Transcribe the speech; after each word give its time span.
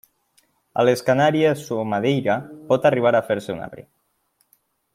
A 0.83 0.85
les 0.87 1.03
Canàries 1.09 1.67
o 1.75 1.77
Madeira 1.91 2.39
pot 2.71 2.89
arribar 2.91 3.13
a 3.19 3.23
fer-se 3.29 3.55
un 3.57 3.63
arbre. 3.67 3.85